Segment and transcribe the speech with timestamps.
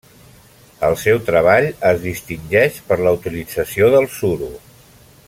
[0.87, 4.53] El seu treball es distingeix per la utilització del suro.